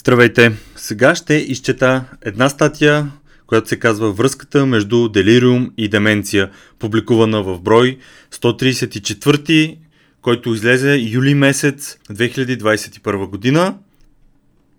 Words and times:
Здравейте! 0.00 0.52
Сега 0.76 1.14
ще 1.14 1.34
изчета 1.34 2.04
една 2.22 2.48
статия, 2.48 3.10
която 3.46 3.68
се 3.68 3.78
казва 3.78 4.12
Връзката 4.12 4.66
между 4.66 5.08
делириум 5.08 5.70
и 5.76 5.88
деменция, 5.88 6.50
публикувана 6.78 7.42
в 7.42 7.60
брой 7.60 7.98
134, 8.32 9.78
който 10.22 10.54
излезе 10.54 10.94
юли 10.96 11.34
месец 11.34 11.98
2021 12.10 13.26
година. 13.26 13.74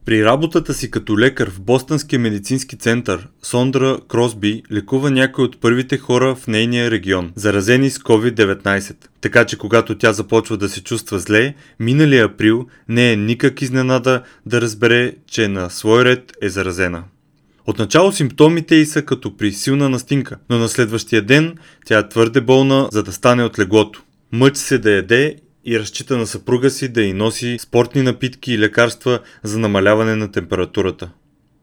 При 0.06 0.26
работата 0.26 0.74
си 0.74 0.92
като 0.92 1.20
лекар 1.20 1.50
в 1.50 1.62
Бостънския 1.62 2.20
медицински 2.20 2.78
център, 2.78 3.28
Сондра 3.44 3.98
Кросби 4.08 4.64
лекува 4.72 5.12
някои 5.12 5.44
от 5.46 5.62
първите 5.62 5.98
хора 5.98 6.36
в 6.36 6.48
нейния 6.48 6.92
регион, 6.92 7.32
заразени 7.36 7.90
с 7.90 8.00
COVID-19. 8.00 8.96
Така 9.22 9.46
че 9.46 9.58
когато 9.58 9.98
тя 9.98 10.14
започва 10.14 10.58
да 10.58 10.70
се 10.70 10.84
чувства 10.84 11.20
зле, 11.20 11.54
миналия 11.80 12.26
април 12.26 12.68
не 12.90 13.12
е 13.12 13.16
никак 13.16 13.62
изненада 13.62 14.24
да 14.46 14.62
разбере, 14.62 15.16
че 15.28 15.48
на 15.48 15.70
свой 15.70 16.06
ред 16.06 16.32
е 16.42 16.50
заразена. 16.50 17.04
Отначало 17.66 18.12
симптомите 18.12 18.76
й 18.76 18.86
са 18.86 19.02
като 19.02 19.38
при 19.38 19.52
силна 19.52 19.90
настинка, 19.90 20.38
но 20.50 20.58
на 20.58 20.70
следващия 20.70 21.22
ден 21.22 21.56
тя 21.86 22.00
е 22.00 22.10
твърде 22.10 22.42
болна, 22.42 22.90
за 22.92 23.04
да 23.04 23.12
стане 23.12 23.44
от 23.44 23.60
леглото. 23.60 24.04
Мъч 24.32 24.58
се 24.58 24.78
да 24.78 24.92
яде 24.92 25.36
и 25.66 25.80
разчита 25.80 26.18
на 26.18 26.28
съпруга 26.28 26.70
си 26.70 26.88
да 26.88 27.02
й 27.02 27.14
носи 27.14 27.58
спортни 27.60 28.02
напитки 28.02 28.54
и 28.54 28.60
лекарства 28.60 29.20
за 29.44 29.60
намаляване 29.60 30.16
на 30.16 30.32
температурата. 30.32 31.12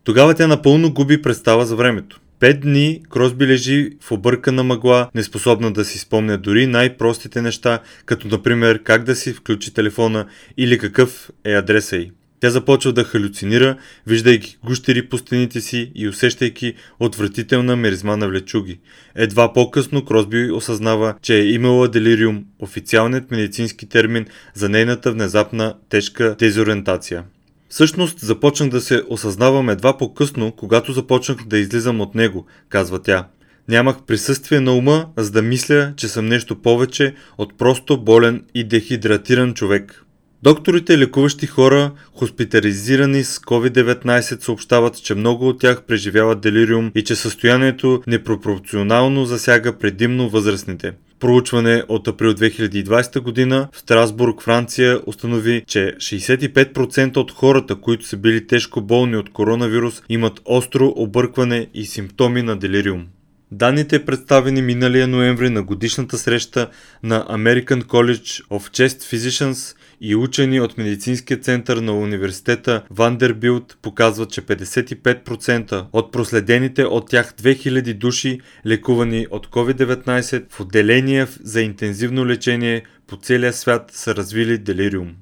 Тогава 0.04 0.34
тя 0.34 0.46
напълно 0.46 0.92
губи 0.92 1.22
представа 1.22 1.66
за 1.66 1.76
времето. 1.76 2.20
Пет 2.40 2.60
дни 2.60 3.02
Кросби 3.10 3.46
лежи 3.46 3.90
в 4.00 4.12
объркана 4.12 4.64
мъгла, 4.64 5.10
неспособна 5.14 5.72
да 5.72 5.84
си 5.84 5.98
спомня 5.98 6.38
дори 6.38 6.66
най-простите 6.66 7.42
неща, 7.42 7.78
като 8.04 8.28
например 8.28 8.82
как 8.82 9.04
да 9.04 9.16
си 9.16 9.32
включи 9.32 9.74
телефона 9.74 10.26
или 10.56 10.78
какъв 10.78 11.30
е 11.44 11.52
адреса 11.52 11.96
й. 11.96 12.10
Тя 12.40 12.50
започва 12.50 12.92
да 12.92 13.04
халюцинира, 13.04 13.76
виждайки 14.06 14.58
гущери 14.64 15.08
по 15.08 15.18
стените 15.18 15.60
си 15.60 15.92
и 15.94 16.08
усещайки 16.08 16.74
отвратителна 17.00 17.76
меризма 17.76 18.16
на 18.16 18.28
влечуги. 18.28 18.80
Едва 19.14 19.52
по-късно 19.52 20.04
Кросби 20.04 20.50
осъзнава, 20.50 21.14
че 21.22 21.34
е 21.34 21.44
имала 21.44 21.88
делириум, 21.88 22.44
официалният 22.58 23.30
медицински 23.30 23.88
термин 23.88 24.26
за 24.54 24.68
нейната 24.68 25.12
внезапна 25.12 25.74
тежка 25.88 26.36
дезориентация. 26.38 27.24
Всъщност 27.68 28.20
започнах 28.20 28.68
да 28.68 28.80
се 28.80 29.02
осъзнавам 29.08 29.68
едва 29.68 29.98
по-късно, 29.98 30.52
когато 30.52 30.92
започнах 30.92 31.38
да 31.46 31.58
излизам 31.58 32.00
от 32.00 32.14
него, 32.14 32.46
казва 32.68 33.02
тя. 33.02 33.28
Нямах 33.68 34.02
присъствие 34.06 34.60
на 34.60 34.72
ума, 34.72 35.06
за 35.16 35.30
да 35.30 35.42
мисля, 35.42 35.92
че 35.96 36.08
съм 36.08 36.26
нещо 36.26 36.62
повече 36.62 37.14
от 37.38 37.58
просто 37.58 38.04
болен 38.04 38.44
и 38.54 38.64
дехидратиран 38.64 39.54
човек. 39.54 40.04
Докторите, 40.42 40.98
лекуващи 40.98 41.46
хора, 41.46 41.92
хоспитализирани 42.14 43.24
с 43.24 43.38
COVID-19, 43.38 44.42
съобщават, 44.42 45.02
че 45.02 45.14
много 45.14 45.48
от 45.48 45.60
тях 45.60 45.82
преживяват 45.82 46.40
делириум 46.40 46.92
и 46.94 47.04
че 47.04 47.16
състоянието 47.16 48.02
непропорционално 48.06 49.24
засяга 49.24 49.78
предимно 49.78 50.28
възрастните. 50.28 50.92
Проучване 51.20 51.82
от 51.88 52.08
април 52.08 52.34
2020 52.34 53.20
година 53.20 53.68
в 53.72 53.78
Страсбург, 53.78 54.42
Франция, 54.42 55.00
установи, 55.06 55.62
че 55.66 55.94
65% 55.96 57.16
от 57.16 57.32
хората, 57.32 57.76
които 57.76 58.06
са 58.06 58.16
били 58.16 58.46
тежко 58.46 58.80
болни 58.80 59.16
от 59.16 59.32
коронавирус, 59.32 60.02
имат 60.08 60.40
остро 60.44 60.92
объркване 60.96 61.66
и 61.74 61.86
симптоми 61.86 62.42
на 62.42 62.56
делириум. 62.56 63.06
Данните 63.52 64.04
представени 64.04 64.62
миналия 64.62 65.08
ноември 65.08 65.50
на 65.50 65.62
годишната 65.62 66.18
среща 66.18 66.68
на 67.02 67.24
American 67.24 67.82
College 67.82 68.46
of 68.48 68.70
Chest 68.70 69.16
Physicians 69.16 69.77
и 70.00 70.16
учени 70.16 70.60
от 70.60 70.78
медицинския 70.78 71.40
център 71.40 71.76
на 71.76 71.92
университета 71.92 72.82
Вандербилт 72.90 73.78
показват, 73.82 74.30
че 74.30 74.42
55% 74.42 75.86
от 75.92 76.12
проследените 76.12 76.84
от 76.84 77.08
тях 77.08 77.34
2000 77.34 77.94
души, 77.94 78.40
лекувани 78.66 79.26
от 79.30 79.46
COVID-19 79.46 80.44
в 80.50 80.60
отделения 80.60 81.28
за 81.42 81.62
интензивно 81.62 82.26
лечение 82.26 82.82
по 83.06 83.16
целия 83.16 83.52
свят 83.52 83.90
са 83.92 84.14
развили 84.14 84.58
делириум. 84.58 85.14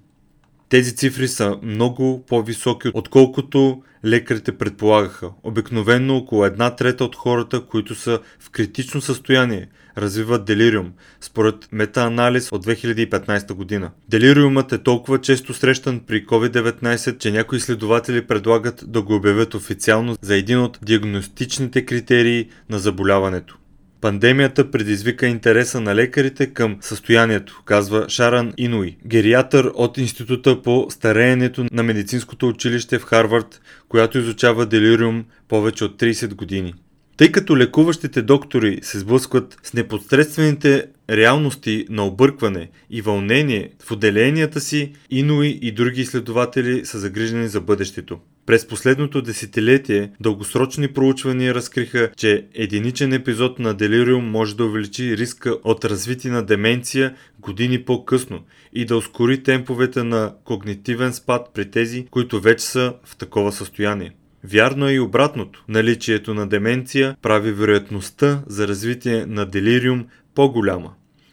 Тези 0.68 0.96
цифри 0.96 1.28
са 1.28 1.58
много 1.62 2.24
по-високи, 2.28 2.90
отколкото 2.94 3.82
лекарите 4.04 4.58
предполагаха. 4.58 5.30
Обикновенно 5.42 6.16
около 6.16 6.44
една 6.44 6.76
трета 6.76 7.04
от 7.04 7.16
хората, 7.16 7.60
които 7.60 7.94
са 7.94 8.20
в 8.38 8.50
критично 8.50 9.00
състояние, 9.00 9.68
развиват 9.98 10.44
делириум, 10.44 10.92
според 11.20 11.68
метаанализ 11.72 12.52
от 12.52 12.66
2015 12.66 13.52
година. 13.52 13.90
Делириумът 14.08 14.72
е 14.72 14.82
толкова 14.82 15.20
често 15.20 15.54
срещан 15.54 16.00
при 16.00 16.26
COVID-19, 16.26 17.18
че 17.18 17.30
някои 17.30 17.58
изследователи 17.58 18.26
предлагат 18.26 18.84
да 18.86 19.02
го 19.02 19.14
обявят 19.14 19.54
официално 19.54 20.16
за 20.20 20.36
един 20.36 20.58
от 20.58 20.78
диагностичните 20.82 21.84
критерии 21.84 22.48
на 22.70 22.78
заболяването. 22.78 23.58
Пандемията 24.00 24.70
предизвика 24.70 25.26
интереса 25.26 25.80
на 25.80 25.94
лекарите 25.94 26.46
към 26.46 26.76
състоянието, 26.80 27.62
казва 27.64 28.08
Шаран 28.08 28.52
Инуи, 28.56 28.96
гериатър 29.06 29.72
от 29.74 29.98
Института 29.98 30.62
по 30.62 30.86
стареенето 30.90 31.64
на 31.72 31.82
медицинското 31.82 32.48
училище 32.48 32.98
в 32.98 33.04
Харвард, 33.04 33.60
която 33.88 34.18
изучава 34.18 34.66
делириум 34.66 35.24
повече 35.48 35.84
от 35.84 36.00
30 36.00 36.34
години. 36.34 36.74
Тъй 37.16 37.32
като 37.32 37.56
лекуващите 37.56 38.22
доктори 38.22 38.78
се 38.82 38.98
сблъскват 38.98 39.58
с 39.62 39.72
непосредствените 39.72 40.86
реалности 41.10 41.86
на 41.90 42.06
объркване 42.06 42.70
и 42.90 43.02
вълнение 43.02 43.70
в 43.82 43.90
отделенията 43.90 44.60
си, 44.60 44.92
Инуи 45.10 45.58
и 45.62 45.72
други 45.72 46.00
изследователи 46.00 46.86
са 46.86 46.98
загрижени 46.98 47.48
за 47.48 47.60
бъдещето. 47.60 48.18
През 48.46 48.68
последното 48.68 49.22
десетилетие 49.22 50.10
дългосрочни 50.20 50.88
проучвания 50.88 51.54
разкриха, 51.54 52.10
че 52.16 52.46
единичен 52.54 53.12
епизод 53.12 53.58
на 53.58 53.74
делириум 53.74 54.30
може 54.30 54.56
да 54.56 54.64
увеличи 54.64 55.16
риска 55.16 55.56
от 55.64 55.84
развитие 55.84 56.30
на 56.30 56.42
деменция 56.42 57.14
години 57.40 57.82
по-късно 57.82 58.40
и 58.72 58.84
да 58.84 58.96
ускори 58.96 59.42
темповете 59.42 60.02
на 60.02 60.34
когнитивен 60.44 61.12
спад 61.12 61.50
при 61.54 61.70
тези, 61.70 62.06
които 62.10 62.40
вече 62.40 62.64
са 62.64 62.94
в 63.04 63.16
такова 63.16 63.52
състояние. 63.52 64.12
Вярно 64.52 64.88
е 64.88 64.92
и 64.92 65.00
обратното. 65.00 65.64
Наличието 65.68 66.34
на 66.34 66.46
деменция 66.46 67.16
прави 67.22 67.52
вероятността 67.52 68.42
за 68.46 68.68
развитие 68.68 69.26
на 69.26 69.46
делириум 69.46 70.06
по-голяма. 70.34 70.92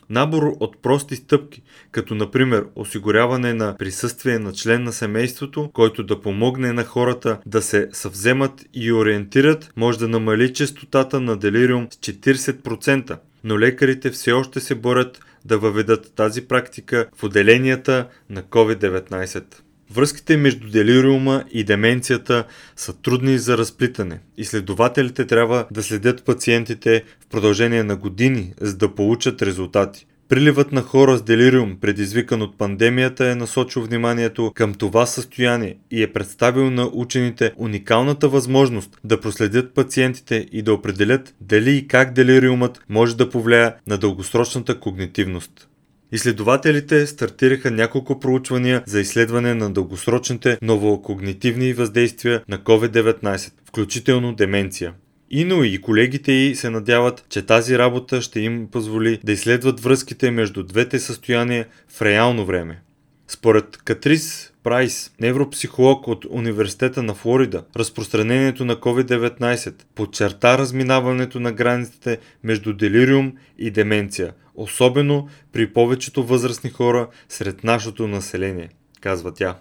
Набор 0.09 0.44
от 0.59 0.81
прости 0.81 1.16
стъпки, 1.16 1.62
като 1.91 2.16
например 2.16 2.66
осигуряване 2.75 3.53
на 3.53 3.75
присъствие 3.78 4.40
на 4.40 4.53
член 4.53 4.84
на 4.84 4.94
семейството, 4.94 5.69
който 5.74 6.03
да 6.03 6.22
помогне 6.22 6.74
на 6.74 6.84
хората 6.84 7.40
да 7.46 7.62
се 7.62 7.90
съвземат 7.91 8.66
и 8.74 8.94
ориентират, 8.94 9.72
може 9.75 10.00
да 10.00 10.07
намали 10.07 10.53
частотата 10.53 11.19
на 11.19 11.38
делириум 11.38 11.88
с 11.91 11.95
40%, 11.95 13.18
но 13.44 13.59
лекарите 13.59 14.12
все 14.12 14.31
още 14.31 14.59
се 14.59 14.75
борят 14.75 15.19
да 15.45 15.57
въведат 15.57 16.13
тази 16.16 16.47
практика 16.47 17.07
в 17.16 17.24
отделенията 17.24 18.07
на 18.30 18.44
COVID-19. 18.44 19.44
Връзките 19.91 20.38
между 20.38 20.69
делириума 20.69 21.44
и 21.51 21.63
деменцията 21.63 22.44
са 22.75 22.94
трудни 22.94 23.38
за 23.38 23.57
разплитане. 23.57 24.19
Изследователите 24.38 25.27
трябва 25.27 25.66
да 25.71 25.83
следят 25.83 26.25
пациентите 26.25 27.03
в 27.19 27.27
продължение 27.27 27.83
на 27.83 27.95
години, 27.95 28.53
за 28.61 28.77
да 28.77 28.95
получат 28.95 29.41
резултати. 29.41 30.05
Приливът 30.29 30.71
на 30.71 30.81
хора 30.81 31.17
с 31.17 31.23
делириум, 31.23 31.77
предизвикан 31.81 32.41
от 32.41 32.57
пандемията, 32.57 33.29
е 33.29 33.35
насочил 33.35 33.81
вниманието 33.81 34.51
към 34.55 34.73
това 34.73 35.05
състояние 35.05 35.77
и 35.91 36.03
е 36.03 36.13
представил 36.13 36.71
на 36.71 36.89
учените 36.94 37.51
уникалната 37.57 38.29
възможност 38.29 38.97
да 39.03 39.19
проследят 39.19 39.73
пациентите 39.73 40.47
и 40.51 40.61
да 40.61 40.73
определят 40.73 41.35
дали 41.41 41.77
и 41.77 41.88
как 41.88 42.13
делириумът 42.13 42.81
може 42.89 43.17
да 43.17 43.29
повлия 43.29 43.75
на 43.88 43.97
дългосрочната 43.97 44.79
когнитивност. 44.79 45.67
Изследователите 46.13 47.07
стартираха 47.07 47.72
няколко 47.72 48.19
проучвания 48.19 48.84
за 48.85 49.00
изследване 49.00 49.53
на 49.53 49.74
дългосрочните 49.74 50.57
новокогнитивни 50.62 51.74
въздействия 51.74 52.44
на 52.50 52.57
COVID-19, 52.57 53.51
включително 53.69 54.36
деменция. 54.36 54.94
Ино 55.31 55.63
и 55.63 55.81
колегите 55.81 56.31
й 56.31 56.56
се 56.56 56.69
надяват, 56.69 57.25
че 57.30 57.45
тази 57.45 57.77
работа 57.77 58.21
ще 58.21 58.39
им 58.39 58.68
позволи 58.71 59.19
да 59.24 59.31
изследват 59.31 59.80
връзките 59.80 60.31
между 60.31 60.63
двете 60.63 61.00
състояния 61.00 61.68
в 61.89 62.01
реално 62.01 62.45
време. 62.45 62.81
Според 63.27 63.77
Катрис 63.77 64.54
Прайс, 64.63 65.12
невропсихолог 65.19 66.07
от 66.07 66.25
Университета 66.30 67.04
на 67.04 67.13
Флорида, 67.13 67.63
разпространението 67.75 68.66
на 68.66 68.75
COVID-19 68.75 69.74
подчерта 69.95 70.57
разминаването 70.57 71.39
на 71.39 71.51
границите 71.51 72.18
между 72.44 72.74
делириум 72.74 73.33
и 73.57 73.71
деменция, 73.71 74.33
особено 74.55 75.27
при 75.51 75.73
повечето 75.73 76.23
възрастни 76.23 76.69
хора 76.69 77.07
сред 77.29 77.63
нашето 77.63 78.07
население, 78.07 78.69
казва 79.01 79.33
тя. 79.33 79.57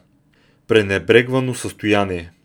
Пренебрегвано 0.69 1.55
състояние– 1.55 2.33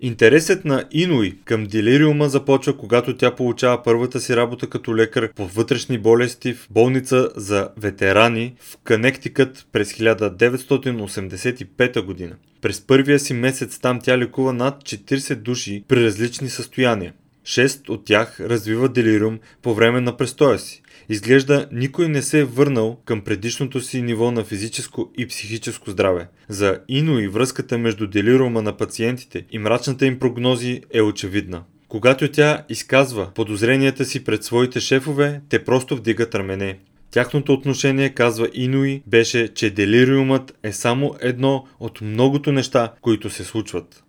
Интересът 0.00 0.64
на 0.64 0.84
Инуи 0.90 1.38
към 1.44 1.64
делириума 1.64 2.28
започва, 2.28 2.76
когато 2.76 3.16
тя 3.16 3.34
получава 3.34 3.82
първата 3.82 4.20
си 4.20 4.36
работа 4.36 4.66
като 4.66 4.96
лекар 4.96 5.32
по 5.32 5.46
вътрешни 5.46 5.98
болести 5.98 6.54
в 6.54 6.68
болница 6.70 7.28
за 7.36 7.68
ветерани 7.76 8.54
в 8.60 8.76
Канектикът 8.84 9.66
през 9.72 9.92
1985 9.92 12.02
година. 12.02 12.36
През 12.60 12.80
първия 12.80 13.18
си 13.18 13.34
месец 13.34 13.78
там 13.78 14.00
тя 14.02 14.18
лекува 14.18 14.52
над 14.52 14.82
40 14.82 15.34
души 15.34 15.84
при 15.88 16.04
различни 16.04 16.48
състояния. 16.48 17.12
Шест 17.44 17.88
от 17.88 18.04
тях 18.04 18.40
развиват 18.40 18.92
делириум 18.92 19.38
по 19.62 19.74
време 19.74 20.00
на 20.00 20.16
престоя 20.16 20.58
си. 20.58 20.82
Изглежда 21.10 21.68
никой 21.72 22.08
не 22.08 22.22
се 22.22 22.40
е 22.40 22.44
върнал 22.44 22.98
към 23.04 23.20
предишното 23.20 23.80
си 23.80 24.02
ниво 24.02 24.30
на 24.30 24.44
физическо 24.44 25.10
и 25.18 25.26
психическо 25.26 25.90
здраве. 25.90 26.28
За 26.48 26.80
Ино 26.88 27.18
и 27.18 27.28
връзката 27.28 27.78
между 27.78 28.06
делирума 28.06 28.62
на 28.62 28.76
пациентите 28.76 29.44
и 29.50 29.58
мрачната 29.58 30.06
им 30.06 30.18
прогнози 30.18 30.80
е 30.94 31.02
очевидна. 31.02 31.62
Когато 31.88 32.30
тя 32.30 32.64
изказва 32.68 33.30
подозренията 33.34 34.04
си 34.04 34.24
пред 34.24 34.44
своите 34.44 34.80
шефове, 34.80 35.40
те 35.48 35.64
просто 35.64 35.96
вдигат 35.96 36.34
рамене. 36.34 36.78
Тяхното 37.10 37.52
отношение, 37.52 38.10
казва 38.10 38.48
Инуи, 38.54 39.02
беше, 39.06 39.48
че 39.54 39.70
делириумът 39.70 40.58
е 40.62 40.72
само 40.72 41.14
едно 41.20 41.66
от 41.80 42.00
многото 42.00 42.52
неща, 42.52 42.92
които 43.00 43.30
се 43.30 43.44
случват. 43.44 44.04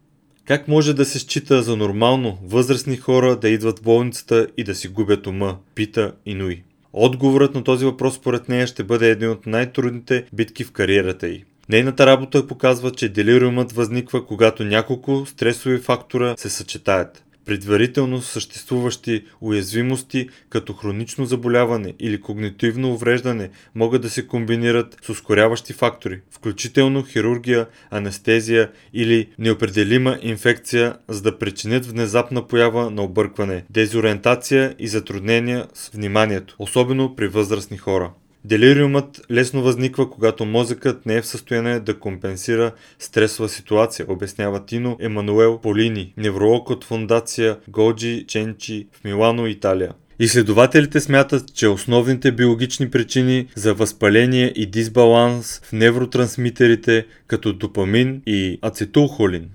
Как 0.46 0.68
може 0.68 0.94
да 0.94 1.06
се 1.06 1.20
счита 1.20 1.64
за 1.64 1.78
нормално 1.78 2.40
възрастни 2.44 2.98
хора 2.98 3.40
да 3.40 3.50
идват 3.50 3.80
в 3.80 3.84
болницата 3.84 4.48
и 4.58 4.64
да 4.64 4.76
си 4.76 4.88
губят 4.88 5.28
ума? 5.28 5.58
Пита 5.76 6.14
Инуи. 6.26 6.64
Отговорът 6.94 7.56
на 7.56 7.64
този 7.64 7.86
въпрос 7.86 8.16
според 8.16 8.50
нея 8.50 8.68
ще 8.68 8.84
бъде 8.84 9.10
един 9.10 9.30
от 9.30 9.46
най-трудните 9.46 10.26
битки 10.34 10.64
в 10.64 10.72
кариерата 10.72 11.28
й. 11.28 11.44
Нейната 11.70 12.06
работа 12.06 12.48
показва, 12.48 12.92
че 12.92 13.10
делириумът 13.10 13.72
възниква, 13.72 14.26
когато 14.26 14.64
няколко 14.64 15.26
стресови 15.26 15.78
фактора 15.78 16.38
се 16.38 16.50
съчетаят 16.50 17.24
предварително 17.50 18.22
съществуващи 18.22 19.26
уязвимости 19.42 20.30
като 20.50 20.74
хронично 20.74 21.26
заболяване 21.26 21.94
или 22.00 22.22
когнитивно 22.22 22.94
увреждане 22.94 23.50
могат 23.76 24.02
да 24.02 24.10
се 24.10 24.28
комбинират 24.28 24.98
с 25.02 25.10
ускоряващи 25.10 25.74
фактори, 25.74 26.22
включително 26.32 27.04
хирургия, 27.04 27.68
анестезия 27.92 28.72
или 28.94 29.30
неопределима 29.40 30.18
инфекция, 30.22 30.96
за 31.08 31.22
да 31.22 31.40
причинят 31.40 31.86
внезапна 31.86 32.48
поява 32.48 32.92
на 32.92 33.02
объркване, 33.02 33.66
дезориентация 33.70 34.76
и 34.80 34.88
затруднения 34.88 35.68
с 35.74 35.90
вниманието, 35.90 36.56
особено 36.60 37.16
при 37.16 37.28
възрастни 37.28 37.78
хора. 37.78 38.12
Делириумът 38.46 39.22
лесно 39.32 39.62
възниква, 39.62 40.10
когато 40.10 40.46
мозъкът 40.46 41.06
не 41.06 41.16
е 41.16 41.22
в 41.22 41.26
състояние 41.26 41.80
да 41.80 42.00
компенсира 42.00 42.72
стресова 43.00 43.50
ситуация, 43.50 44.06
обяснява 44.10 44.66
Тино 44.66 44.98
Емануел 45.00 45.60
Полини, 45.64 46.14
невролог 46.18 46.70
от 46.70 46.84
фундация 46.84 47.58
Годжи 47.68 48.26
Ченчи 48.28 48.88
в 48.94 49.04
Милано, 49.04 49.48
Италия. 49.48 49.94
Изследователите 50.20 51.00
смятат, 51.00 51.54
че 51.54 51.68
основните 51.68 52.32
биологични 52.32 52.90
причини 52.90 53.48
за 53.56 53.74
възпаление 53.74 54.54
и 54.56 54.66
дисбаланс 54.66 55.62
в 55.64 55.72
невротрансмитерите 55.72 57.06
като 57.28 57.54
допамин 57.54 58.22
и 58.26 58.60
ацетулхолин. 58.62 59.50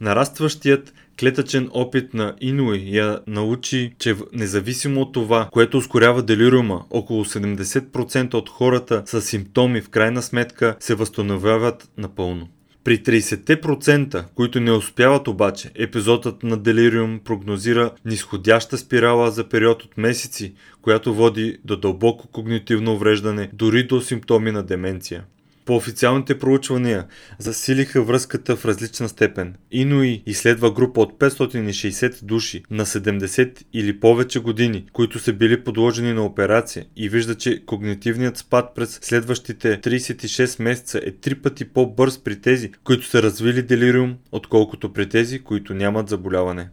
Нарастващият 0.00 0.94
клетъчен 1.20 1.68
опит 1.72 2.14
на 2.14 2.34
Инуи 2.40 2.96
я 2.96 3.18
научи, 3.26 3.94
че 3.98 4.16
независимо 4.32 5.00
от 5.00 5.12
това, 5.12 5.48
което 5.52 5.78
ускорява 5.78 6.22
делирума, 6.22 6.84
около 6.90 7.24
70% 7.24 8.34
от 8.34 8.48
хората 8.48 9.02
с 9.06 9.22
симптоми 9.22 9.80
в 9.80 9.88
крайна 9.88 10.22
сметка 10.22 10.76
се 10.80 10.94
възстановяват 10.94 11.90
напълно. 11.98 12.48
При 12.84 12.98
30%, 12.98 14.24
които 14.34 14.60
не 14.60 14.72
успяват 14.72 15.28
обаче, 15.28 15.70
епизодът 15.74 16.42
на 16.42 16.56
делириум 16.56 17.20
прогнозира 17.24 17.90
нисходяща 18.04 18.78
спирала 18.78 19.30
за 19.30 19.48
период 19.48 19.82
от 19.82 19.98
месеци, 19.98 20.54
която 20.82 21.14
води 21.14 21.58
до 21.64 21.76
дълбоко 21.76 22.26
когнитивно 22.26 22.92
увреждане, 22.92 23.50
дори 23.52 23.86
до 23.86 24.00
симптоми 24.00 24.50
на 24.50 24.62
деменция. 24.62 25.24
По 25.68 25.76
официалните 25.76 26.38
проучвания 26.38 27.06
засилиха 27.38 28.02
връзката 28.02 28.56
в 28.56 28.64
различна 28.64 29.08
степен. 29.08 29.54
Инуи 29.70 30.22
изследва 30.26 30.70
група 30.70 31.00
от 31.00 31.12
560 31.18 32.24
души 32.24 32.62
на 32.70 32.86
70 32.86 33.62
или 33.72 34.00
повече 34.00 34.40
години, 34.40 34.86
които 34.92 35.18
са 35.18 35.32
били 35.32 35.64
подложени 35.64 36.12
на 36.12 36.24
операция 36.24 36.84
и 36.96 37.08
вижда, 37.08 37.34
че 37.34 37.64
когнитивният 37.66 38.36
спад 38.36 38.74
през 38.74 38.98
следващите 39.02 39.80
36 39.80 40.62
месеца 40.62 41.00
е 41.04 41.12
три 41.12 41.34
пъти 41.34 41.64
по-бърз 41.64 42.18
при 42.18 42.40
тези, 42.40 42.72
които 42.84 43.06
са 43.06 43.22
развили 43.22 43.62
делириум, 43.62 44.16
отколкото 44.32 44.92
при 44.92 45.08
тези, 45.08 45.38
които 45.38 45.74
нямат 45.74 46.08
заболяване. 46.08 46.68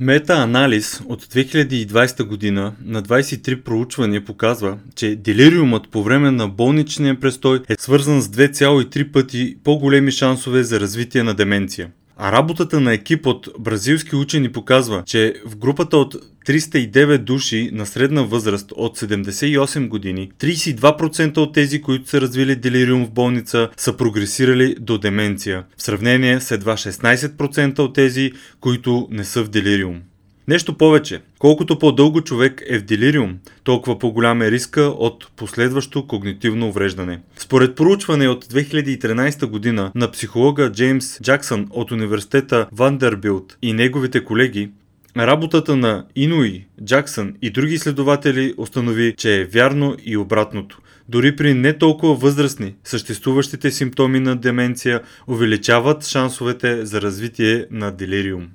Мета-анализ 0.00 1.00
от 1.08 1.24
2020 1.24 2.24
година 2.24 2.72
на 2.84 3.02
23 3.02 3.62
проучвания 3.62 4.24
показва, 4.24 4.78
че 4.94 5.16
делириумът 5.16 5.88
по 5.88 6.02
време 6.02 6.30
на 6.30 6.48
болничния 6.48 7.20
престой 7.20 7.60
е 7.68 7.74
свързан 7.78 8.22
с 8.22 8.28
2,3 8.28 9.12
пъти 9.12 9.56
по-големи 9.64 10.10
шансове 10.10 10.62
за 10.62 10.80
развитие 10.80 11.22
на 11.22 11.34
деменция. 11.34 11.90
А 12.20 12.32
работата 12.32 12.80
на 12.80 12.92
екип 12.92 13.26
от 13.26 13.48
бразилски 13.58 14.16
учени 14.16 14.52
показва, 14.52 15.02
че 15.06 15.34
в 15.46 15.56
групата 15.56 15.96
от 15.96 16.16
309 16.46 17.18
души 17.18 17.70
на 17.72 17.86
средна 17.86 18.22
възраст 18.22 18.72
от 18.76 18.98
78 18.98 19.88
години, 19.88 20.30
32% 20.40 21.38
от 21.38 21.54
тези, 21.54 21.82
които 21.82 22.08
са 22.08 22.20
развили 22.20 22.56
делириум 22.56 23.06
в 23.06 23.10
болница, 23.10 23.68
са 23.76 23.96
прогресирали 23.96 24.76
до 24.80 24.98
деменция, 24.98 25.64
в 25.76 25.82
сравнение 25.82 26.40
с 26.40 26.50
едва 26.50 26.76
16% 26.76 27.78
от 27.78 27.94
тези, 27.94 28.32
които 28.60 29.08
не 29.10 29.24
са 29.24 29.44
в 29.44 29.48
делириум. 29.48 30.00
Нещо 30.48 30.74
повече, 30.74 31.20
колкото 31.38 31.78
по-дълго 31.78 32.20
човек 32.20 32.62
е 32.66 32.78
в 32.78 32.84
делириум, 32.84 33.38
толкова 33.64 33.98
по-голям 33.98 34.42
е 34.42 34.50
риска 34.50 34.82
от 34.82 35.28
последващо 35.36 36.06
когнитивно 36.06 36.68
увреждане. 36.68 37.20
Според 37.36 37.76
проучване 37.76 38.28
от 38.28 38.44
2013 38.44 39.46
година 39.46 39.92
на 39.94 40.10
психолога 40.10 40.72
Джеймс 40.72 41.20
Джаксън 41.22 41.66
от 41.70 41.90
университета 41.90 42.66
Вандербилт 42.72 43.56
и 43.62 43.72
неговите 43.72 44.24
колеги, 44.24 44.70
Работата 45.16 45.76
на 45.76 46.04
Инуи, 46.16 46.66
Джаксън 46.84 47.34
и 47.42 47.50
други 47.50 47.74
изследователи 47.74 48.54
установи, 48.56 49.14
че 49.18 49.40
е 49.40 49.44
вярно 49.44 49.96
и 50.04 50.16
обратното. 50.16 50.78
Дори 51.08 51.36
при 51.36 51.54
не 51.54 51.78
толкова 51.78 52.14
възрастни, 52.14 52.74
съществуващите 52.84 53.70
симптоми 53.70 54.20
на 54.20 54.36
деменция 54.36 55.00
увеличават 55.26 56.06
шансовете 56.06 56.86
за 56.86 57.02
развитие 57.02 57.66
на 57.70 57.90
делириум. 57.90 58.48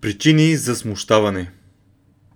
Причини 0.00 0.56
за 0.56 0.76
смущаване. 0.76 1.50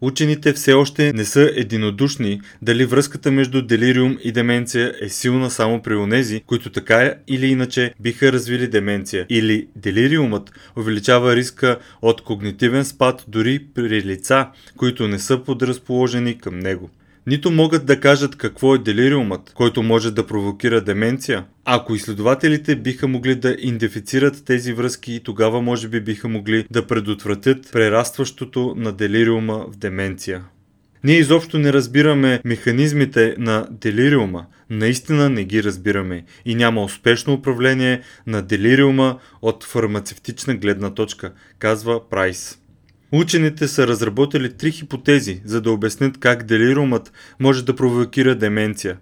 Учените 0.00 0.52
все 0.52 0.72
още 0.72 1.12
не 1.12 1.24
са 1.24 1.50
единодушни 1.56 2.40
дали 2.62 2.84
връзката 2.84 3.30
между 3.30 3.62
делириум 3.62 4.18
и 4.24 4.32
деменция 4.32 4.94
е 5.00 5.08
силна 5.08 5.50
само 5.50 5.82
при 5.82 5.96
онези, 5.96 6.42
които 6.46 6.72
така 6.72 7.14
или 7.28 7.46
иначе 7.46 7.94
биха 8.00 8.32
развили 8.32 8.68
деменция, 8.68 9.26
или 9.28 9.68
делириумът 9.76 10.50
увеличава 10.76 11.36
риска 11.36 11.78
от 12.02 12.20
когнитивен 12.20 12.84
спад 12.84 13.24
дори 13.28 13.66
при 13.74 14.02
лица, 14.02 14.48
които 14.76 15.08
не 15.08 15.18
са 15.18 15.38
подразположени 15.38 16.38
към 16.38 16.58
него 16.58 16.90
нито 17.26 17.50
могат 17.50 17.86
да 17.86 18.00
кажат 18.00 18.36
какво 18.36 18.74
е 18.74 18.78
делириумът, 18.78 19.52
който 19.54 19.82
може 19.82 20.10
да 20.10 20.26
провокира 20.26 20.80
деменция. 20.80 21.44
Ако 21.64 21.94
изследователите 21.94 22.76
биха 22.76 23.08
могли 23.08 23.34
да 23.34 23.56
идентифицират 23.58 24.44
тези 24.44 24.72
връзки, 24.72 25.20
тогава 25.24 25.62
може 25.62 25.88
би 25.88 26.00
биха 26.00 26.28
могли 26.28 26.66
да 26.70 26.86
предотвратят 26.86 27.72
прерастващото 27.72 28.74
на 28.76 28.92
делириума 28.92 29.66
в 29.68 29.76
деменция. 29.76 30.44
Ние 31.04 31.16
изобщо 31.16 31.58
не 31.58 31.72
разбираме 31.72 32.40
механизмите 32.44 33.34
на 33.38 33.66
делириума. 33.70 34.46
Наистина 34.70 35.30
не 35.30 35.44
ги 35.44 35.64
разбираме 35.64 36.24
и 36.44 36.54
няма 36.54 36.82
успешно 36.82 37.34
управление 37.34 38.00
на 38.26 38.42
делириума 38.42 39.18
от 39.42 39.64
фармацевтична 39.64 40.54
гледна 40.54 40.94
точка, 40.94 41.32
казва 41.58 42.08
Прайс. 42.08 42.58
Учените 43.12 43.68
са 43.68 43.86
разработили 43.86 44.52
три 44.52 44.70
хипотези, 44.70 45.42
за 45.44 45.60
да 45.60 45.72
обяснят 45.72 46.18
как 46.20 46.42
делирумът 46.42 47.12
може 47.40 47.64
да 47.64 47.76
провокира 47.76 48.34
деменция. 48.34 48.98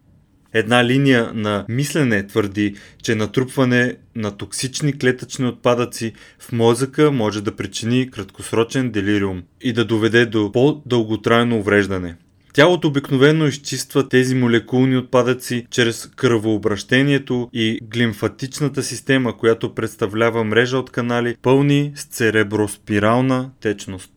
Една 0.53 0.85
линия 0.85 1.33
на 1.35 1.65
мислене 1.69 2.27
твърди, 2.27 2.75
че 3.03 3.15
натрупване 3.15 3.97
на 4.17 4.37
токсични 4.37 4.99
клетъчни 4.99 5.47
отпадъци 5.47 6.13
в 6.39 6.53
мозъка 6.53 7.11
може 7.11 7.43
да 7.43 7.57
причини 7.57 8.11
краткосрочен 8.11 8.91
делириум 8.91 9.43
и 9.61 9.73
да 9.73 9.85
доведе 9.85 10.27
до 10.27 10.53
по-дълготрайно 10.53 11.59
увреждане. 11.59 12.17
Тялото 12.53 12.89
обикновено 12.89 13.47
изчиства 13.47 14.09
тези 14.09 14.35
молекулни 14.35 14.97
отпадъци 14.97 15.67
чрез 15.71 16.07
кръвообращението 16.17 17.49
и 17.53 17.79
глимфатичната 17.83 18.83
система, 18.83 19.37
която 19.37 19.75
представлява 19.75 20.45
мрежа 20.45 20.79
от 20.79 20.91
канали, 20.91 21.37
пълни 21.43 21.93
с 21.95 22.05
цереброспирална 22.05 23.51
течност. 23.61 24.11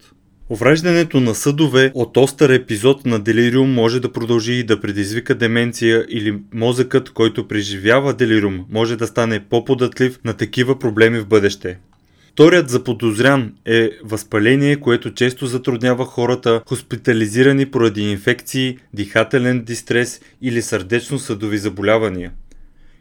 Увреждането 0.50 1.20
на 1.20 1.36
съдове 1.36 1.92
от 1.94 2.18
остър 2.18 2.50
епизод 2.50 3.06
на 3.06 3.20
делириум 3.20 3.74
може 3.74 4.00
да 4.00 4.12
продължи 4.12 4.54
и 4.54 4.64
да 4.64 4.82
предизвика 4.82 5.36
деменция 5.36 6.06
или 6.10 6.40
мозъкът, 6.54 7.10
който 7.10 7.48
преживява 7.48 8.14
делириум, 8.14 8.66
може 8.70 8.96
да 8.96 9.08
стане 9.08 9.46
по-податлив 9.50 10.20
на 10.26 10.34
такива 10.34 10.80
проблеми 10.80 11.20
в 11.20 11.28
бъдеще. 11.28 11.80
Вторият 12.34 12.70
заподозрян 12.70 13.54
е 13.66 13.90
възпаление, 14.04 14.76
което 14.76 15.14
често 15.14 15.46
затруднява 15.46 16.06
хората, 16.06 16.62
хоспитализирани 16.66 17.66
поради 17.66 18.02
инфекции, 18.02 18.78
дихателен 18.94 19.64
дистрес 19.64 20.22
или 20.42 20.62
сърдечно-съдови 20.62 21.58
заболявания. 21.58 22.32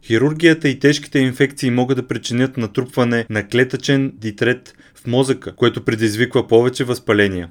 Хирургията 0.04 0.68
и 0.68 0.78
тежките 0.78 1.18
инфекции 1.18 1.70
могат 1.70 1.96
да 1.96 2.06
причинят 2.06 2.56
натрупване 2.56 3.26
на 3.30 3.48
клетъчен 3.48 4.12
дитрет 4.14 4.74
в 4.94 5.06
мозъка, 5.06 5.56
което 5.56 5.84
предизвиква 5.84 6.48
повече 6.48 6.84
възпаления. 6.84 7.50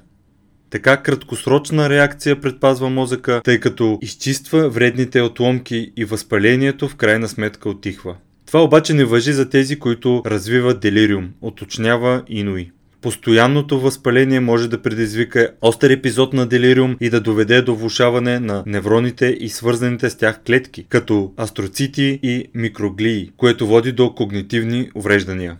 Така 0.70 0.96
краткосрочна 0.96 1.90
реакция 1.90 2.40
предпазва 2.40 2.90
мозъка, 2.90 3.40
тъй 3.44 3.60
като 3.60 3.98
изчиства 4.02 4.68
вредните 4.68 5.20
отломки 5.20 5.92
и 5.96 6.04
възпалението 6.04 6.88
в 6.88 6.96
крайна 6.96 7.28
сметка 7.28 7.68
отихва. 7.68 8.16
Това 8.52 8.64
обаче 8.64 8.94
не 8.94 9.04
въжи 9.04 9.32
за 9.32 9.48
тези, 9.48 9.78
които 9.78 10.22
развиват 10.26 10.80
делириум, 10.80 11.30
уточнява 11.40 12.22
Инуи. 12.28 12.70
Постоянното 13.02 13.80
възпаление 13.80 14.40
може 14.40 14.68
да 14.68 14.82
предизвика 14.82 15.50
остър 15.60 15.90
епизод 15.90 16.32
на 16.32 16.46
делириум 16.46 16.96
и 17.00 17.10
да 17.10 17.20
доведе 17.20 17.62
до 17.62 17.74
влушаване 17.74 18.40
на 18.40 18.62
невроните 18.66 19.36
и 19.40 19.48
свързаните 19.48 20.10
с 20.10 20.16
тях 20.16 20.40
клетки, 20.46 20.86
като 20.88 21.32
астроцити 21.40 22.20
и 22.22 22.44
микроглии, 22.54 23.30
което 23.36 23.66
води 23.66 23.92
до 23.92 24.14
когнитивни 24.14 24.90
увреждания. 24.94 25.56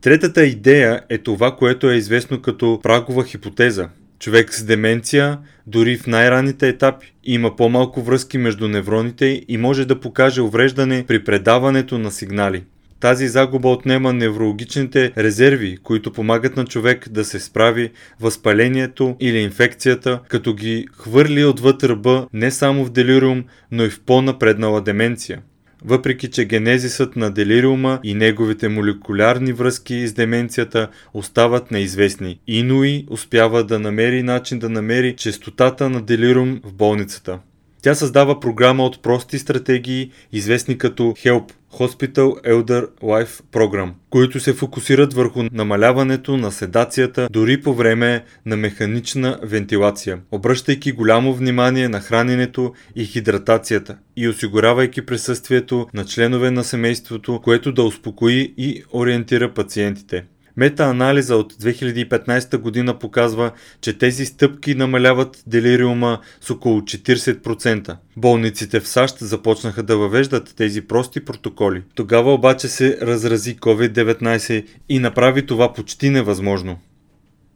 Третата 0.00 0.46
идея 0.46 1.00
е 1.08 1.18
това, 1.18 1.56
което 1.56 1.90
е 1.90 1.96
известно 1.96 2.42
като 2.42 2.80
прагова 2.82 3.24
хипотеза. 3.24 3.88
Човек 4.24 4.54
с 4.54 4.64
деменция, 4.64 5.38
дори 5.66 5.96
в 5.96 6.06
най-ранните 6.06 6.68
етапи, 6.68 7.14
има 7.24 7.56
по-малко 7.56 8.02
връзки 8.02 8.38
между 8.38 8.68
невроните 8.68 9.42
и 9.48 9.56
може 9.56 9.84
да 9.84 10.00
покаже 10.00 10.42
увреждане 10.42 11.04
при 11.08 11.24
предаването 11.24 11.98
на 11.98 12.10
сигнали. 12.10 12.64
Тази 13.00 13.28
загуба 13.28 13.68
отнема 13.68 14.12
неврологичните 14.12 15.12
резерви, 15.18 15.76
които 15.82 16.12
помагат 16.12 16.56
на 16.56 16.64
човек 16.64 17.08
да 17.08 17.24
се 17.24 17.40
справи 17.40 17.90
възпалението 18.20 19.16
или 19.20 19.38
инфекцията, 19.38 20.20
като 20.28 20.54
ги 20.54 20.86
хвърли 20.92 21.44
отвъд 21.44 21.84
ръба 21.84 22.26
не 22.32 22.50
само 22.50 22.84
в 22.84 22.92
делириум, 22.92 23.44
но 23.70 23.84
и 23.84 23.90
в 23.90 24.00
по-напреднала 24.00 24.80
деменция. 24.80 25.42
Въпреки, 25.84 26.30
че 26.30 26.44
генезисът 26.44 27.16
на 27.16 27.30
делириума 27.30 28.00
и 28.04 28.14
неговите 28.14 28.68
молекулярни 28.68 29.52
връзки 29.52 30.08
с 30.08 30.12
деменцията 30.12 30.88
остават 31.14 31.70
неизвестни, 31.70 32.40
Инуи 32.46 33.06
успява 33.10 33.64
да 33.64 33.78
намери 33.78 34.22
начин 34.22 34.58
да 34.58 34.68
намери 34.68 35.16
частотата 35.16 35.90
на 35.90 36.02
делириум 36.02 36.60
в 36.64 36.72
болницата. 36.72 37.38
Тя 37.84 37.94
създава 37.94 38.40
програма 38.40 38.84
от 38.84 39.02
прости 39.02 39.38
стратегии, 39.38 40.10
известни 40.32 40.78
като 40.78 41.02
HELP 41.02 41.52
Hospital 41.72 42.46
Elder 42.46 42.88
Life 43.02 43.42
Program, 43.52 43.90
които 44.10 44.40
се 44.40 44.52
фокусират 44.52 45.14
върху 45.14 45.42
намаляването 45.52 46.36
на 46.36 46.52
седацията 46.52 47.28
дори 47.30 47.62
по 47.62 47.74
време 47.74 48.24
на 48.46 48.56
механична 48.56 49.38
вентилация, 49.42 50.18
обръщайки 50.32 50.92
голямо 50.92 51.34
внимание 51.34 51.88
на 51.88 52.00
храненето 52.00 52.72
и 52.96 53.04
хидратацията 53.04 53.96
и 54.16 54.28
осигурявайки 54.28 55.06
присъствието 55.06 55.86
на 55.94 56.04
членове 56.04 56.50
на 56.50 56.64
семейството, 56.64 57.40
което 57.44 57.72
да 57.72 57.82
успокои 57.82 58.54
и 58.56 58.82
ориентира 58.92 59.54
пациентите. 59.54 60.24
Метаанализа 60.56 61.36
от 61.36 61.52
2015 61.52 62.58
година 62.58 62.98
показва, 62.98 63.50
че 63.80 63.98
тези 63.98 64.26
стъпки 64.26 64.74
намаляват 64.74 65.42
делириума 65.46 66.20
с 66.40 66.50
около 66.50 66.80
40%. 66.80 67.96
Болниците 68.16 68.80
в 68.80 68.88
САЩ 68.88 69.18
започнаха 69.18 69.82
да 69.82 69.96
въвеждат 69.96 70.54
тези 70.56 70.80
прости 70.80 71.24
протоколи. 71.24 71.82
Тогава 71.94 72.34
обаче 72.34 72.68
се 72.68 72.98
разрази 73.02 73.56
COVID-19 73.56 74.66
и 74.88 74.98
направи 74.98 75.46
това 75.46 75.72
почти 75.72 76.10
невъзможно. 76.10 76.78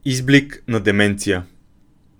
Изблик 0.05 0.63
на 0.69 0.81
деменция 0.81 1.43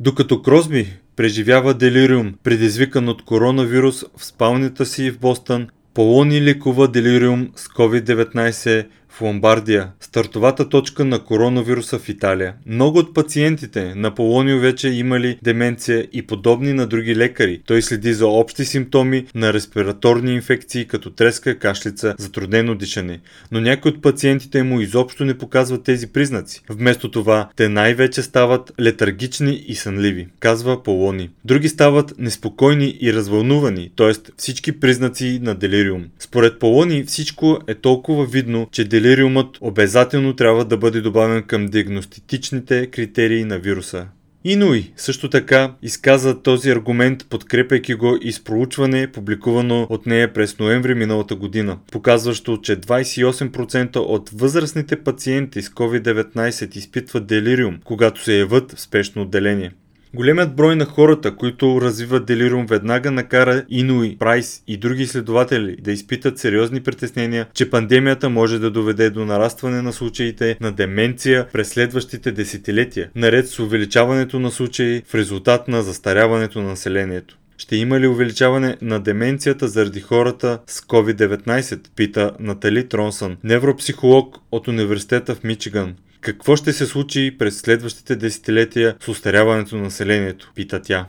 Докато 0.01 0.43
Кросби 0.43 0.87
преживява 1.17 1.75
делириум, 1.75 2.35
предизвикан 2.43 3.09
от 3.09 3.25
коронавирус 3.25 4.05
в 4.17 4.25
спалнята 4.25 4.87
си 4.87 5.11
в 5.11 5.19
Бостън, 5.19 5.69
Полони 5.95 6.43
лекува 6.43 6.89
делириум 6.89 7.49
с 7.57 7.69
COVID-19 7.69 8.87
в 9.19 9.23
Ломбардия, 9.23 9.89
стартовата 10.01 10.69
точка 10.69 11.05
на 11.05 11.25
коронавируса 11.25 11.99
в 11.99 12.09
Италия. 12.09 12.55
Много 12.67 12.99
от 12.99 13.15
пациентите 13.15 13.95
на 13.95 14.15
Полонио 14.15 14.59
вече 14.59 14.89
имали 14.89 15.39
деменция 15.43 16.09
и 16.13 16.27
подобни 16.27 16.73
на 16.73 16.87
други 16.87 17.17
лекари. 17.17 17.61
Той 17.67 17.83
следи 17.83 18.13
за 18.13 18.27
общи 18.27 18.65
симптоми 18.65 19.27
на 19.35 19.53
респираторни 19.53 20.35
инфекции, 20.35 20.85
като 20.85 21.11
треска, 21.11 21.59
кашлица, 21.59 22.15
затруднено 22.19 22.75
дишане. 22.75 23.21
Но 23.53 23.61
някои 23.61 23.91
от 23.91 24.03
пациентите 24.03 24.63
му 24.63 24.81
изобщо 24.81 25.25
не 25.25 25.39
показват 25.39 25.85
тези 25.85 26.07
признаци. 26.07 26.63
Вместо 26.69 27.11
това, 27.11 27.49
те 27.57 27.69
най-вече 27.69 28.23
стават 28.23 28.73
летаргични 28.81 29.65
и 29.67 29.75
сънливи, 29.75 30.29
казва 30.41 30.83
Полони. 30.83 31.31
Други 31.45 31.69
стават 31.69 32.15
неспокойни 32.19 32.99
и 33.01 33.13
развълнувани, 33.13 33.91
т.е. 33.97 34.13
всички 34.37 34.81
признаци 34.81 35.39
на 35.43 35.55
делириум. 35.55 36.05
Според 36.19 36.59
Полони 36.59 37.05
всичко 37.05 37.59
е 37.67 37.75
толкова 37.75 38.27
видно, 38.27 38.69
че 38.73 38.85
делириум 38.85 39.08
делириумът 39.09 39.59
обязателно 39.61 40.37
трябва 40.37 40.65
да 40.65 40.77
бъде 40.77 41.01
добавен 41.01 41.43
към 41.43 41.67
диагностичните 41.67 42.87
критерии 42.87 43.45
на 43.45 43.59
вируса. 43.59 44.07
Инуи 44.45 44.93
също 44.97 45.31
така 45.31 45.75
изказа 45.83 46.43
този 46.43 46.71
аргумент, 46.71 47.27
подкрепяйки 47.31 47.95
го 47.95 48.19
и 48.23 48.33
с 48.33 48.45
проучване, 48.45 49.13
публикувано 49.13 49.87
от 49.91 50.07
нея 50.07 50.33
през 50.33 50.59
ноември 50.59 50.95
миналата 50.95 51.35
година, 51.35 51.79
показващо, 51.93 52.61
че 52.63 52.77
28% 52.77 53.97
от 53.97 54.31
възрастните 54.31 54.97
пациенти 54.97 55.63
с 55.63 55.69
COVID-19 55.69 56.77
изпитват 56.77 57.27
делириум, 57.27 57.79
когато 57.85 58.25
се 58.25 58.39
яват 58.39 58.73
в 58.73 58.81
спешно 58.81 59.23
отделение. 59.23 59.73
Големият 60.15 60.57
брой 60.57 60.77
на 60.77 60.85
хората, 60.85 61.37
които 61.37 61.81
развиват 61.81 62.27
делириум 62.27 62.67
веднага 62.67 63.11
накара 63.11 63.65
Инуи, 63.69 64.17
Прайс 64.19 64.63
и 64.67 64.77
други 64.77 65.03
изследователи 65.03 65.77
да 65.81 65.93
изпитат 65.93 66.39
сериозни 66.39 66.81
притеснения, 66.81 67.47
че 67.55 67.71
пандемията 67.71 68.31
може 68.31 68.59
да 68.59 68.71
доведе 68.71 69.11
до 69.11 69.25
нарастване 69.25 69.83
на 69.83 69.93
случаите 69.93 70.57
на 70.61 70.73
деменция 70.73 71.47
през 71.53 71.69
следващите 71.69 72.33
десетилетия, 72.33 73.11
наред 73.15 73.49
с 73.49 73.59
увеличаването 73.59 74.39
на 74.41 74.51
случаи 74.51 75.03
в 75.07 75.15
резултат 75.15 75.69
на 75.69 75.83
застаряването 75.83 76.63
на 76.63 76.69
населението. 76.69 77.39
Ще 77.59 77.77
има 77.77 78.01
ли 78.01 78.07
увеличаване 78.07 78.77
на 78.83 79.01
деменцията 79.01 79.69
заради 79.69 80.01
хората 80.01 80.59
с 80.67 80.81
COVID-19? 80.81 81.81
Пита 81.97 82.33
Натали 82.41 82.89
Тронсън, 82.89 83.37
невропсихолог 83.45 84.37
от 84.53 84.69
университета 84.69 85.35
в 85.35 85.45
Мичиган. 85.45 85.95
Какво 86.21 86.57
ще 86.57 86.73
се 86.73 86.87
случи 86.87 87.37
през 87.39 87.61
следващите 87.61 88.17
десетилетия 88.17 88.97
с 89.01 89.09
устаряването 89.09 89.77
на 89.77 89.83
населението, 89.83 90.53
пита 90.55 90.83
тя. 90.83 91.09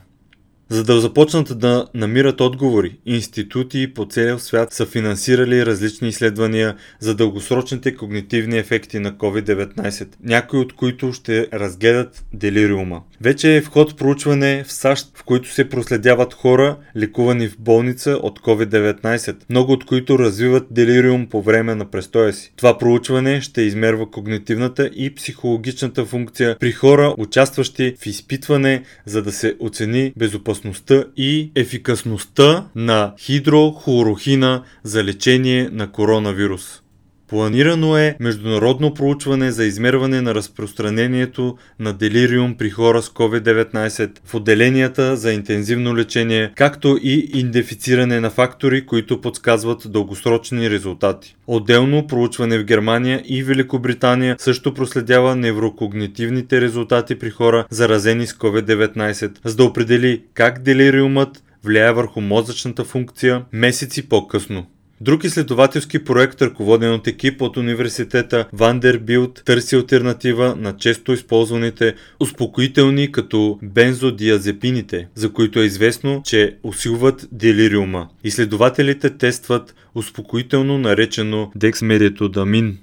За 0.72 0.84
да 0.84 1.00
започнат 1.00 1.58
да 1.58 1.86
намират 1.94 2.40
отговори, 2.40 2.96
институти 3.06 3.94
по 3.94 4.06
целия 4.06 4.38
свят 4.38 4.72
са 4.72 4.86
финансирали 4.86 5.66
различни 5.66 6.08
изследвания 6.08 6.76
за 7.00 7.14
дългосрочните 7.14 7.94
когнитивни 7.94 8.58
ефекти 8.58 8.98
на 8.98 9.12
COVID-19, 9.12 10.08
някои 10.22 10.58
от 10.58 10.72
които 10.72 11.12
ще 11.12 11.48
разгледат 11.52 12.24
делириума. 12.32 13.02
Вече 13.20 13.56
е 13.56 13.60
вход 13.60 13.98
проучване 13.98 14.64
в 14.64 14.72
САЩ, 14.72 15.10
в 15.14 15.24
които 15.24 15.52
се 15.52 15.68
проследяват 15.68 16.34
хора, 16.34 16.76
лекувани 16.96 17.48
в 17.48 17.58
болница 17.58 18.10
от 18.22 18.40
COVID-19, 18.40 19.36
много 19.50 19.72
от 19.72 19.84
които 19.84 20.18
развиват 20.18 20.66
делириум 20.70 21.26
по 21.26 21.42
време 21.42 21.74
на 21.74 21.90
престоя 21.90 22.32
си. 22.32 22.52
Това 22.56 22.78
проучване 22.78 23.40
ще 23.40 23.62
измерва 23.62 24.10
когнитивната 24.10 24.90
и 24.94 25.14
психологичната 25.14 26.04
функция 26.04 26.56
при 26.60 26.72
хора, 26.72 27.14
участващи 27.18 27.94
в 28.02 28.06
изпитване, 28.06 28.82
за 29.06 29.22
да 29.22 29.32
се 29.32 29.56
оцени 29.60 30.12
безопасността 30.16 30.59
безопасността 30.60 31.06
и 31.16 31.52
ефикасността 31.54 32.64
на 32.74 33.14
хидрохлорохина 33.18 34.64
за 34.82 35.02
лечение 35.02 35.70
на 35.70 35.92
коронавирус. 35.92 36.79
Планирано 37.30 37.96
е 37.96 38.16
международно 38.20 38.94
проучване 38.94 39.52
за 39.52 39.64
измерване 39.64 40.20
на 40.20 40.34
разпространението 40.34 41.56
на 41.78 41.92
делириум 41.92 42.54
при 42.54 42.70
хора 42.70 43.02
с 43.02 43.08
COVID-19 43.08 44.10
в 44.24 44.34
отделенията 44.34 45.16
за 45.16 45.32
интензивно 45.32 45.96
лечение, 45.96 46.52
както 46.56 46.98
и 47.02 47.30
идентифициране 47.34 48.20
на 48.20 48.30
фактори, 48.30 48.86
които 48.86 49.20
подсказват 49.20 49.82
дългосрочни 49.86 50.70
резултати. 50.70 51.36
Отделно 51.46 52.06
проучване 52.06 52.58
в 52.58 52.64
Германия 52.64 53.22
и 53.24 53.42
Великобритания 53.42 54.36
също 54.38 54.74
проследява 54.74 55.36
неврокогнитивните 55.36 56.60
резултати 56.60 57.18
при 57.18 57.30
хора 57.30 57.66
заразени 57.70 58.26
с 58.26 58.32
COVID-19, 58.32 59.32
за 59.44 59.56
да 59.56 59.64
определи 59.64 60.22
как 60.34 60.62
делириумът 60.62 61.42
влияе 61.64 61.92
върху 61.92 62.20
мозъчната 62.20 62.84
функция 62.84 63.42
месеци 63.52 64.08
по-късно. 64.08 64.66
Друг 65.02 65.24
изследователски 65.24 66.04
проект, 66.04 66.42
ръководен 66.42 66.92
от 66.92 67.06
екип 67.06 67.42
от 67.42 67.56
университета 67.56 68.46
Вандербилт, 68.52 69.42
търси 69.44 69.76
альтернатива 69.76 70.56
на 70.58 70.76
често 70.76 71.12
използваните 71.12 71.94
успокоителни 72.20 73.12
като 73.12 73.58
бензодиазепините, 73.62 75.08
за 75.14 75.32
които 75.32 75.60
е 75.60 75.64
известно, 75.64 76.22
че 76.24 76.56
усилват 76.62 77.28
делириума. 77.32 78.08
Изследователите 78.24 79.10
тестват 79.10 79.74
успокоително 79.94 80.78
наречено 80.78 81.52
дексмеретодамин, 81.56 82.78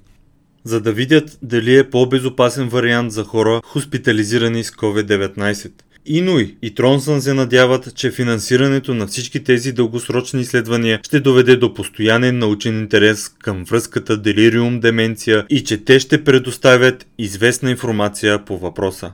за 0.63 0.81
да 0.81 0.91
видят 0.91 1.37
дали 1.41 1.77
е 1.77 1.89
по-безопасен 1.89 2.69
вариант 2.69 3.11
за 3.11 3.23
хора 3.23 3.61
хоспитализирани 3.63 4.63
с 4.63 4.71
COVID-19. 4.71 5.71
Инуй 6.09 6.55
и 6.61 6.75
Тронсън 6.75 7.21
се 7.21 7.33
надяват, 7.33 7.95
че 7.95 8.11
финансирането 8.11 8.93
на 8.93 9.07
всички 9.07 9.43
тези 9.43 9.71
дългосрочни 9.71 10.41
изследвания 10.41 10.99
ще 11.03 11.19
доведе 11.19 11.55
до 11.55 11.73
постоянен 11.73 12.37
научен 12.37 12.79
интерес 12.79 13.29
към 13.29 13.63
връзката 13.63 14.21
делириум-деменция 14.21 15.45
и 15.49 15.63
че 15.63 15.77
те 15.77 15.99
ще 15.99 16.23
предоставят 16.23 17.07
известна 17.17 17.71
информация 17.71 18.45
по 18.45 18.57
въпроса. 18.57 19.11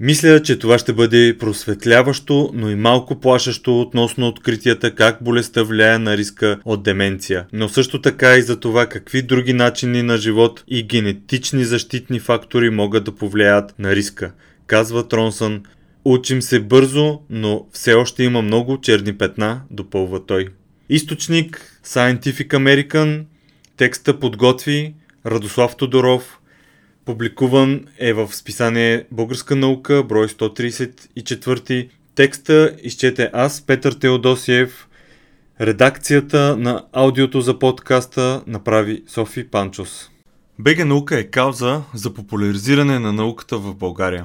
Мисля, 0.00 0.42
че 0.42 0.58
това 0.58 0.78
ще 0.78 0.92
бъде 0.92 1.36
просветляващо, 1.38 2.50
но 2.54 2.70
и 2.70 2.74
малко 2.74 3.20
плашещо 3.20 3.80
относно 3.80 4.28
откритията 4.28 4.94
как 4.94 5.18
болестта 5.24 5.62
влияе 5.62 5.98
на 5.98 6.16
риска 6.16 6.58
от 6.64 6.82
деменция, 6.82 7.46
но 7.52 7.68
също 7.68 8.00
така 8.00 8.36
и 8.36 8.42
за 8.42 8.60
това 8.60 8.86
какви 8.86 9.22
други 9.22 9.52
начини 9.52 10.02
на 10.02 10.16
живот 10.16 10.64
и 10.68 10.82
генетични 10.82 11.64
защитни 11.64 12.20
фактори 12.20 12.70
могат 12.70 13.04
да 13.04 13.14
повлияят 13.14 13.74
на 13.78 13.96
риска, 13.96 14.32
казва 14.66 15.08
Тронсън. 15.08 15.62
Учим 16.04 16.42
се 16.42 16.60
бързо, 16.60 17.20
но 17.30 17.66
все 17.72 17.94
още 17.94 18.22
има 18.22 18.42
много 18.42 18.80
черни 18.80 19.18
петна, 19.18 19.60
допълва 19.70 20.26
той. 20.26 20.48
Източник 20.88 21.80
Scientific 21.86 22.48
American, 22.48 23.24
текста 23.76 24.20
подготви 24.20 24.94
Радослав 25.26 25.76
Тодоров, 25.76 26.40
Публикуван 27.04 27.86
е 27.98 28.12
в 28.12 28.34
списание 28.34 29.06
Българска 29.10 29.56
наука, 29.56 30.04
брой 30.04 30.28
134. 30.28 31.88
Текста 32.14 32.76
изчете 32.82 33.30
аз, 33.32 33.60
Петър 33.66 33.92
Теодосиев. 33.92 34.88
Редакцията 35.60 36.56
на 36.56 36.84
аудиото 36.92 37.40
за 37.40 37.58
подкаста 37.58 38.42
направи 38.46 39.02
Софи 39.06 39.50
Панчос. 39.50 40.10
БГ 40.58 40.86
наука 40.86 41.18
е 41.18 41.24
кауза 41.24 41.82
за 41.94 42.14
популяризиране 42.14 42.98
на 42.98 43.12
науката 43.12 43.58
в 43.58 43.74
България. 43.74 44.24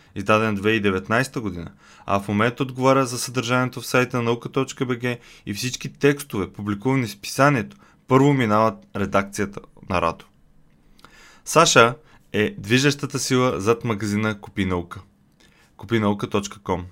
издаден 0.15 0.57
2019 0.57 1.39
година, 1.39 1.71
а 2.05 2.19
в 2.19 2.27
момента 2.27 2.63
отговаря 2.63 3.05
за 3.05 3.19
съдържанието 3.19 3.81
в 3.81 3.85
сайта 3.85 4.17
на 4.17 4.23
наука.бг 4.23 5.17
и 5.45 5.53
всички 5.53 5.93
текстове, 5.93 6.53
публикувани 6.53 7.07
в 7.07 7.11
списанието, 7.11 7.77
първо 8.07 8.33
минават 8.33 8.75
редакцията 8.95 9.59
на 9.89 10.01
Радо. 10.01 10.25
Саша 11.45 11.95
е 12.33 12.55
движещата 12.57 13.19
сила 13.19 13.61
зад 13.61 13.83
магазина 13.83 14.41
Купи 14.41 14.65
наука. 14.65 15.01
Купинаука.com 15.77 16.83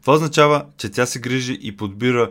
Това 0.00 0.14
означава, 0.14 0.66
че 0.76 0.90
тя 0.90 1.06
се 1.06 1.20
грижи 1.20 1.58
и 1.62 1.76
подбира 1.76 2.30